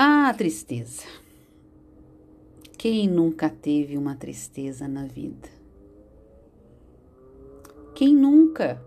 [0.00, 1.02] Ah, tristeza.
[2.78, 5.48] Quem nunca teve uma tristeza na vida?
[7.96, 8.80] Quem nunca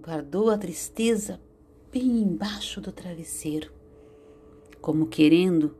[0.00, 1.40] guardou a tristeza
[1.92, 3.72] bem embaixo do travesseiro,
[4.80, 5.76] como querendo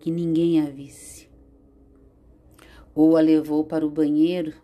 [0.00, 1.28] que ninguém a visse?
[2.94, 4.54] Ou a levou para o banheiro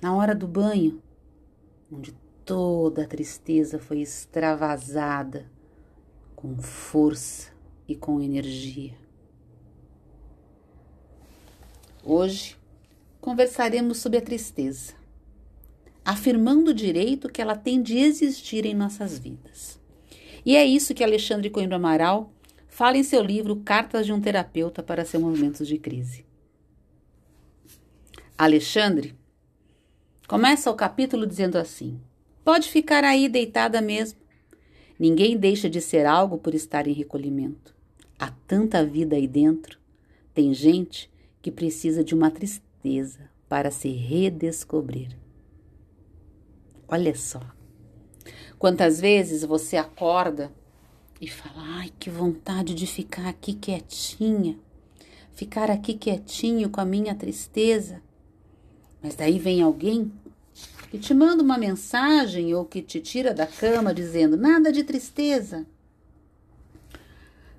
[0.00, 1.02] na hora do banho,
[1.92, 2.14] onde
[2.44, 5.52] toda a tristeza foi extravasada
[6.44, 7.50] com força
[7.88, 8.92] e com energia.
[12.04, 12.54] Hoje
[13.18, 14.92] conversaremos sobre a tristeza,
[16.04, 19.80] afirmando o direito que ela tem de existir em nossas vidas.
[20.44, 22.30] E é isso que Alexandre Coimbra Amaral
[22.68, 26.26] fala em seu livro Cartas de um Terapeuta para seus momentos de crise.
[28.36, 29.18] Alexandre
[30.28, 31.98] começa o capítulo dizendo assim:
[32.44, 34.23] Pode ficar aí deitada mesmo.
[34.98, 37.74] Ninguém deixa de ser algo por estar em recolhimento.
[38.18, 39.78] Há tanta vida aí dentro.
[40.32, 41.10] Tem gente
[41.42, 45.16] que precisa de uma tristeza para se redescobrir.
[46.88, 47.40] Olha só.
[48.58, 50.52] Quantas vezes você acorda
[51.20, 54.58] e fala: ai, que vontade de ficar aqui quietinha,
[55.32, 58.00] ficar aqui quietinho com a minha tristeza.
[59.02, 60.10] Mas daí vem alguém
[60.94, 65.66] que te manda uma mensagem ou que te tira da cama dizendo: nada de tristeza.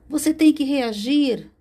[0.08, 1.52] Você tem que reagir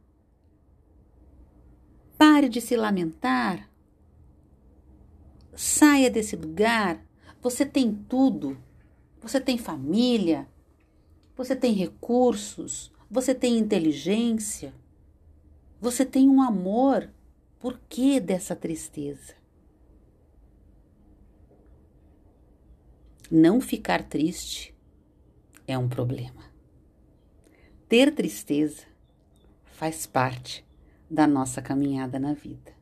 [2.17, 3.69] Pare de se lamentar.
[5.57, 7.05] Saia desse lugar.
[7.43, 8.57] Você tem tudo.
[9.21, 10.47] Você tem família.
[11.37, 12.93] Você tem recursos.
[13.11, 14.73] Você tem inteligência.
[15.81, 17.11] Você tem um amor.
[17.59, 19.35] Por que dessa tristeza?
[23.31, 24.75] Não ficar triste
[25.67, 26.45] é um problema.
[27.89, 28.83] Ter tristeza
[29.65, 30.63] faz parte
[31.11, 32.75] da nossa caminhada na vida.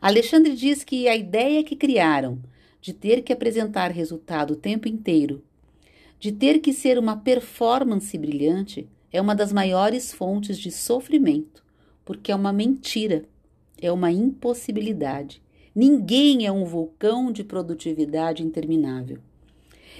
[0.00, 2.42] Alexandre diz que a ideia que criaram
[2.80, 5.44] de ter que apresentar resultado o tempo inteiro,
[6.18, 11.64] de ter que ser uma performance brilhante, é uma das maiores fontes de sofrimento,
[12.04, 13.24] porque é uma mentira,
[13.80, 15.40] é uma impossibilidade.
[15.74, 19.18] Ninguém é um vulcão de produtividade interminável.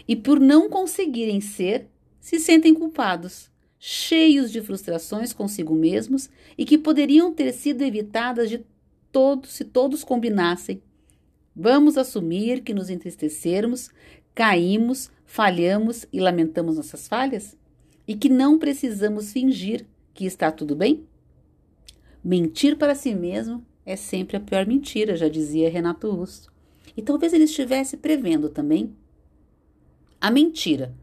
[0.07, 1.89] E por não conseguirem ser,
[2.21, 3.51] se sentem culpados
[3.83, 8.63] cheios de frustrações consigo mesmos e que poderiam ter sido evitadas de
[9.11, 10.83] todos se todos combinassem.
[11.57, 13.91] Vamos assumir que nos entristecermos,
[14.35, 17.57] caímos, falhamos e lamentamos nossas falhas?
[18.07, 21.07] E que não precisamos fingir que está tudo bem?
[22.23, 26.51] Mentir para si mesmo é sempre a pior mentira, já dizia Renato Russo.
[26.97, 28.95] E talvez ele estivesse prevendo também
[30.21, 30.95] a mentira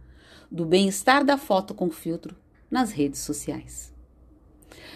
[0.51, 2.35] do bem-estar da foto com filtro
[2.69, 3.93] nas redes sociais.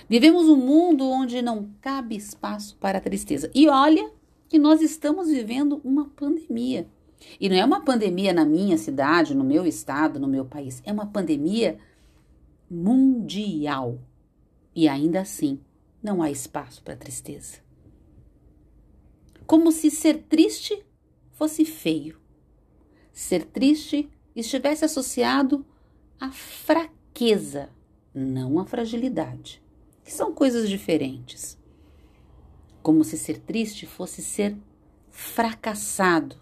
[0.07, 3.49] Vivemos um mundo onde não cabe espaço para a tristeza.
[3.53, 4.11] E olha
[4.49, 6.87] que nós estamos vivendo uma pandemia.
[7.39, 10.81] E não é uma pandemia na minha cidade, no meu estado, no meu país.
[10.85, 11.77] É uma pandemia
[12.69, 13.99] mundial.
[14.75, 15.59] E ainda assim,
[16.03, 17.57] não há espaço para tristeza.
[19.51, 20.81] Como se ser triste
[21.33, 22.17] fosse feio.
[23.11, 25.65] Ser triste estivesse associado
[26.17, 27.69] à fraqueza
[28.13, 29.61] não a fragilidade,
[30.05, 31.57] que são coisas diferentes.
[32.81, 34.57] Como se ser triste fosse ser
[35.09, 36.37] fracassado,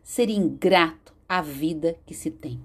[0.00, 2.62] ser ingrato à vida que se tem.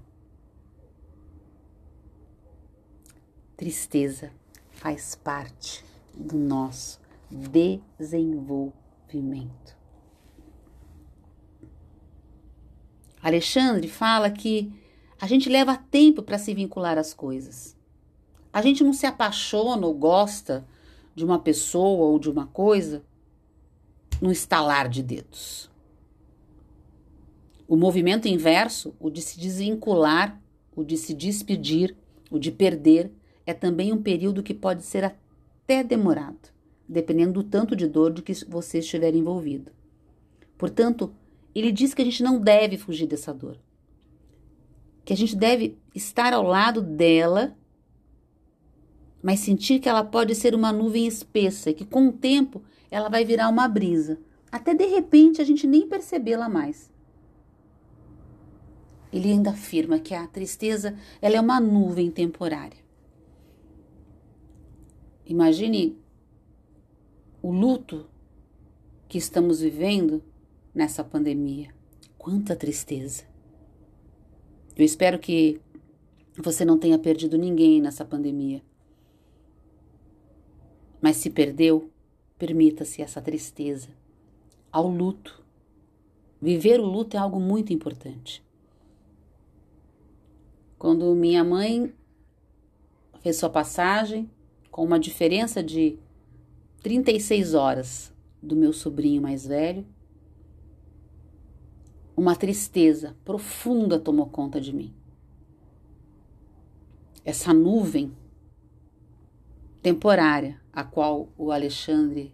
[3.55, 4.31] Tristeza
[4.69, 9.76] faz parte do nosso desenvolvimento.
[13.27, 14.71] Alexandre fala que
[15.19, 17.75] a gente leva tempo para se vincular às coisas.
[18.53, 20.65] A gente não se apaixona ou gosta
[21.13, 23.03] de uma pessoa ou de uma coisa
[24.21, 25.69] no estalar de dedos.
[27.67, 30.41] O movimento inverso, o de se desvincular,
[30.73, 31.97] o de se despedir,
[32.31, 33.11] o de perder,
[33.45, 36.49] é também um período que pode ser até demorado,
[36.87, 39.69] dependendo do tanto de dor de que você estiver envolvido.
[40.57, 41.13] Portanto,
[41.59, 43.57] ele diz que a gente não deve fugir dessa dor
[45.07, 47.57] que a gente deve estar ao lado dela,
[49.23, 52.61] mas sentir que ela pode ser uma nuvem espessa que com o tempo
[52.91, 54.19] ela vai virar uma brisa,
[54.51, 56.91] até de repente a gente nem percebê-la mais.
[59.09, 62.79] Ele ainda afirma que a tristeza ela é uma nuvem temporária.
[65.25, 65.97] Imagine
[67.41, 68.09] o luto
[69.07, 70.21] que estamos vivendo
[70.77, 71.73] nessa pandemia.
[72.19, 73.23] Quanta tristeza!
[74.75, 75.59] Eu espero que
[76.37, 78.61] você não tenha perdido ninguém nessa pandemia.
[81.01, 81.89] Mas se perdeu,
[82.37, 83.89] permita-se essa tristeza,
[84.71, 85.43] ao luto.
[86.39, 88.45] Viver o luto é algo muito importante.
[90.77, 91.91] Quando minha mãe
[93.19, 94.29] fez sua passagem,
[94.69, 95.97] com uma diferença de
[96.83, 98.13] 36 horas
[98.43, 99.83] do meu sobrinho mais velho,
[102.17, 104.91] uma tristeza profunda tomou conta de mim.
[107.23, 108.11] Essa nuvem
[109.83, 112.33] temporária, a qual o Alexandre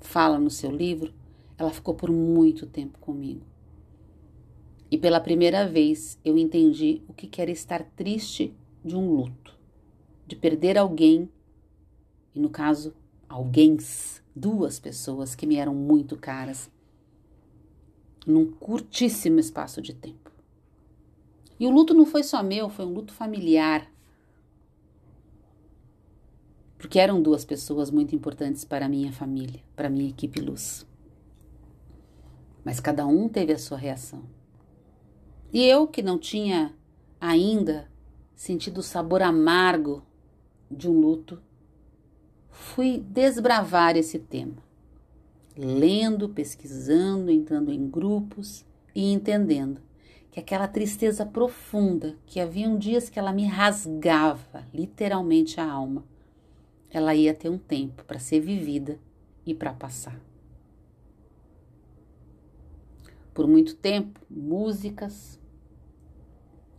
[0.00, 1.14] fala no seu livro,
[1.56, 3.46] ela ficou por muito tempo comigo.
[4.90, 8.52] E pela primeira vez eu entendi o que era estar triste
[8.84, 9.56] de um luto,
[10.26, 11.30] de perder alguém,
[12.34, 12.94] e no caso,
[13.28, 13.76] alguém,
[14.34, 16.68] duas pessoas que me eram muito caras,
[18.26, 20.30] num curtíssimo espaço de tempo.
[21.58, 23.90] E o luto não foi só meu, foi um luto familiar.
[26.78, 30.86] Porque eram duas pessoas muito importantes para a minha família, para a minha equipe Luz.
[32.64, 34.22] Mas cada um teve a sua reação.
[35.52, 36.74] E eu, que não tinha
[37.20, 37.90] ainda
[38.34, 40.02] sentido o sabor amargo
[40.70, 41.42] de um luto,
[42.48, 44.62] fui desbravar esse tema,
[45.56, 48.64] lendo, pesquisando, entrando em grupos
[48.94, 49.80] e entendendo
[50.30, 56.04] que aquela tristeza profunda, que haviam dias que ela me rasgava literalmente a alma,
[56.88, 58.98] ela ia ter um tempo para ser vivida
[59.44, 60.20] e para passar.
[63.34, 65.38] Por muito tempo, músicas,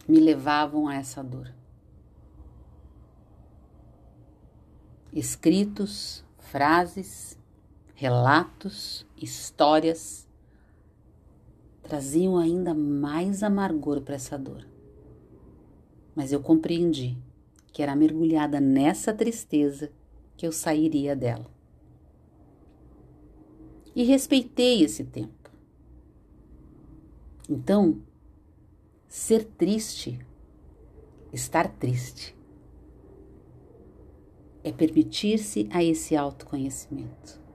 [0.08, 1.54] me levavam a essa dor.
[5.14, 7.38] Escritos, frases,
[8.02, 10.28] relatos, histórias
[11.84, 14.68] traziam ainda mais amargor para essa dor.
[16.16, 17.16] Mas eu compreendi
[17.72, 19.92] que era mergulhada nessa tristeza
[20.36, 21.46] que eu sairia dela.
[23.96, 25.52] E respeitei esse tempo.
[27.48, 28.02] Então,
[29.08, 30.26] Ser triste,
[31.34, 32.34] estar triste,
[34.64, 37.51] é permitir-se a esse autoconhecimento.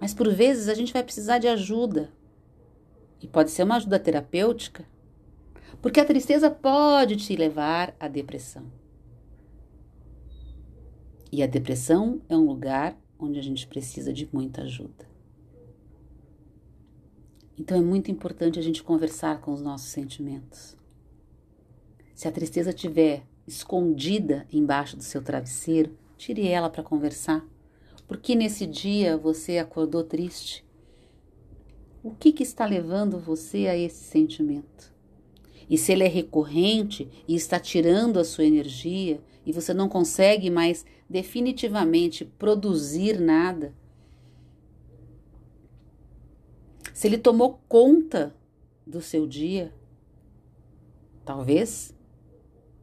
[0.00, 2.12] Mas por vezes a gente vai precisar de ajuda.
[3.20, 4.84] E pode ser uma ajuda terapêutica,
[5.80, 8.70] porque a tristeza pode te levar à depressão.
[11.32, 15.06] E a depressão é um lugar onde a gente precisa de muita ajuda.
[17.58, 20.76] Então é muito importante a gente conversar com os nossos sentimentos.
[22.14, 27.44] Se a tristeza estiver escondida embaixo do seu travesseiro, tire ela para conversar.
[28.06, 30.64] Porque nesse dia você acordou triste?
[32.02, 34.94] O que, que está levando você a esse sentimento?
[35.68, 40.48] E se ele é recorrente e está tirando a sua energia e você não consegue
[40.48, 43.74] mais definitivamente produzir nada,
[46.94, 48.34] se ele tomou conta
[48.86, 49.74] do seu dia,
[51.24, 51.92] talvez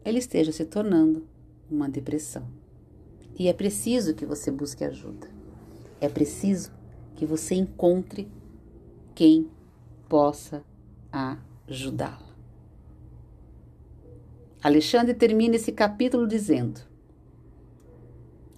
[0.03, 1.25] ele esteja se tornando
[1.71, 2.62] uma depressão.
[3.38, 5.27] E é preciso que você busque ajuda.
[6.00, 6.71] É preciso
[7.15, 8.27] que você encontre
[9.15, 9.50] quem
[10.07, 10.63] possa
[11.12, 12.33] ajudá-la.
[14.62, 16.81] Alexandre termina esse capítulo dizendo: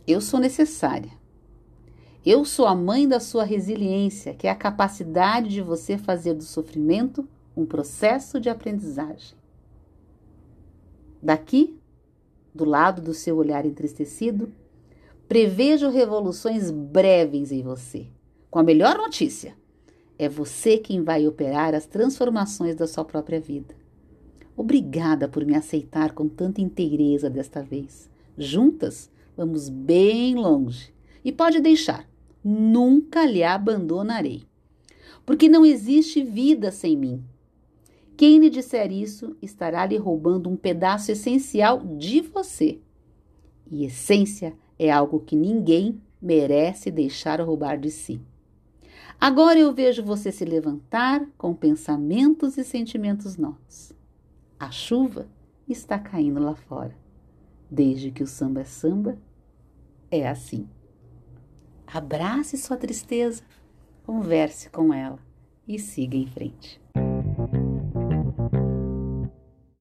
[0.06, 1.12] Eu sou necessária
[2.26, 6.44] eu sou a mãe da sua resiliência, que é a capacidade de você fazer do
[6.44, 9.38] sofrimento um processo de aprendizagem.
[11.22, 11.80] Daqui,
[12.52, 14.52] do lado do seu olhar entristecido,
[15.28, 18.08] prevejo revoluções breves em você.
[18.50, 19.56] Com a melhor notícia:
[20.18, 23.76] é você quem vai operar as transformações da sua própria vida.
[24.58, 28.10] Obrigada por me aceitar com tanta inteireza desta vez.
[28.38, 30.94] Juntas, vamos bem longe.
[31.24, 32.08] E pode deixar
[32.48, 34.44] nunca lhe abandonarei,
[35.26, 37.24] porque não existe vida sem mim.
[38.16, 42.80] Quem lhe disser isso estará lhe roubando um pedaço essencial de você.
[43.70, 48.22] E essência é algo que ninguém merece deixar roubar de si.
[49.20, 53.94] Agora eu vejo você se levantar com pensamentos e sentimentos novos.
[54.60, 55.28] A chuva
[55.68, 56.96] está caindo lá fora.
[57.70, 59.18] Desde que o samba é samba,
[60.12, 60.68] é assim.
[61.88, 63.44] Abrace sua tristeza,
[64.06, 65.20] converse com ela
[65.68, 66.80] e siga em frente.